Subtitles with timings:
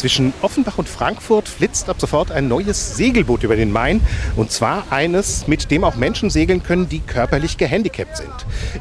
[0.00, 4.00] Zwischen Offenbach und Frankfurt flitzt ab sofort ein neues Segelboot über den Main.
[4.34, 8.32] Und zwar eines, mit dem auch Menschen segeln können, die körperlich gehandicapt sind.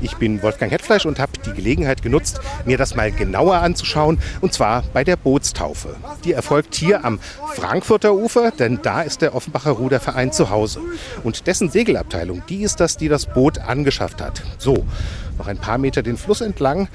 [0.02, 4.20] Ich bin Wolfgang Hetfleisch und habe die Gelegenheit genutzt, mir das mal genauer anzuschauen.
[4.40, 5.98] Und zwar bei der Bootstaufe.
[6.24, 7.20] Die erfolgt hier am
[7.54, 10.80] Frankfurter Ufer, denn da ist der Offenbacher Ruderverein zu Hause.
[11.26, 14.42] Und dessen Segelabteilung, die ist das, die das Boot angeschafft hat.
[14.58, 14.86] So,
[15.38, 16.88] noch ein paar Meter den Fluss entlang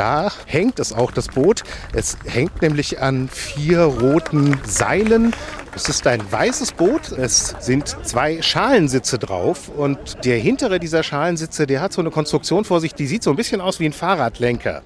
[0.00, 1.62] da hängt es auch, das Boot.
[1.92, 5.34] Es hängt nämlich an vier roten Seilen.
[5.76, 7.12] Es ist ein weißes Boot.
[7.12, 9.68] Es sind zwei Schalensitze drauf.
[9.68, 13.28] Und der hintere dieser Schalensitze, der hat so eine Konstruktion vor sich, die sieht so
[13.28, 14.80] ein bisschen aus wie ein Fahrradlenker.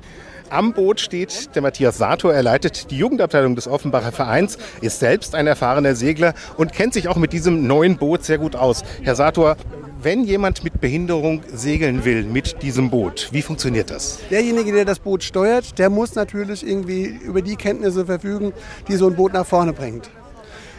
[0.51, 2.35] Am Boot steht der Matthias Sator.
[2.35, 7.07] Er leitet die Jugendabteilung des Offenbacher Vereins, ist selbst ein erfahrener Segler und kennt sich
[7.07, 8.83] auch mit diesem neuen Boot sehr gut aus.
[9.03, 9.57] Herr Sator,
[10.05, 14.19] wenn jemand mit Behinderung segeln will mit diesem Boot, wie funktioniert das?
[14.31, 18.53] Derjenige, der das Boot steuert, der muss natürlich irgendwie über die Kenntnisse verfügen,
[18.87, 20.11] die so ein Boot nach vorne bringt.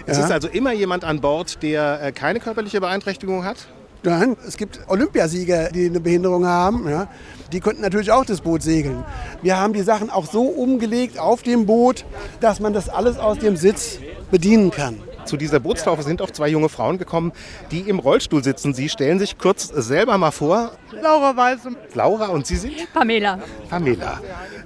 [0.06, 0.26] Es ja.
[0.26, 3.68] ist also immer jemand an Bord, der äh, keine körperliche Beeinträchtigung hat?
[4.04, 6.88] Nein, es gibt Olympiasieger, die eine Behinderung haben.
[6.88, 7.08] Ja.
[7.52, 9.04] Die könnten natürlich auch das Boot segeln.
[9.42, 12.06] Wir haben die Sachen auch so umgelegt auf dem Boot,
[12.40, 13.98] dass man das alles aus dem Sitz
[14.30, 15.00] bedienen kann.
[15.26, 17.32] Zu dieser Bootstaufe sind auch zwei junge Frauen gekommen,
[17.72, 18.74] die im Rollstuhl sitzen.
[18.74, 20.72] Sie stellen sich kurz selber mal vor.
[21.02, 21.70] Laura Weiße.
[21.94, 22.94] Laura und Sie sind?
[22.94, 23.40] Pamela.
[23.70, 24.22] Pamela.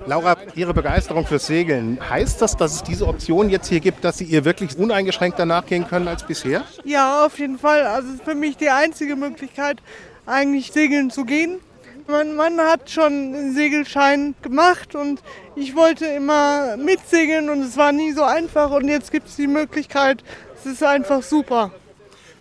[0.06, 4.18] Laura, Ihre Begeisterung fürs Segeln, heißt das, dass es diese Option jetzt hier gibt, dass
[4.18, 6.64] Sie ihr wirklich uneingeschränkter nachgehen können als bisher?
[6.84, 7.84] Ja, auf jeden Fall.
[7.84, 9.78] Also es ist für mich die einzige Möglichkeit,
[10.26, 11.60] eigentlich segeln zu gehen.
[12.08, 15.22] Mein Mann hat schon einen Segelschein gemacht und
[15.56, 19.46] ich wollte immer mitsegeln und es war nie so einfach und jetzt gibt es die
[19.46, 20.23] Möglichkeit.
[20.60, 21.72] Es ist einfach super.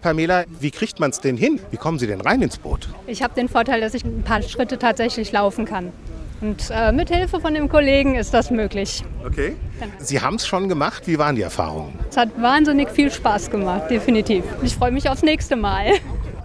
[0.02, 1.60] Pamela, wie kriegt man es denn hin?
[1.70, 2.88] Wie kommen Sie denn rein ins Boot?
[3.06, 5.92] Ich habe den Vorteil, dass ich ein paar Schritte tatsächlich laufen kann.
[6.40, 9.04] Und äh, mit Hilfe von dem Kollegen ist das möglich.
[9.24, 9.56] Okay.
[9.98, 11.04] Sie haben es schon gemacht.
[11.06, 11.92] Wie waren die Erfahrungen?
[12.10, 14.44] Es hat wahnsinnig viel Spaß gemacht, definitiv.
[14.62, 15.94] Ich freue mich aufs nächste Mal.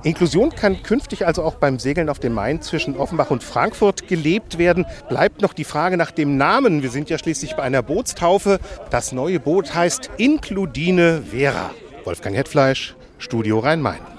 [0.03, 4.57] Inklusion kann künftig also auch beim Segeln auf dem Main zwischen Offenbach und Frankfurt gelebt
[4.57, 4.85] werden.
[5.07, 6.83] Bleibt noch die Frage nach dem Namen.
[6.83, 8.59] Wir sind ja schließlich bei einer Bootstaufe.
[8.89, 11.71] Das neue Boot heißt Inkludine Vera.
[12.03, 14.12] Wolfgang Hetfleisch, Studio Rhein-Main.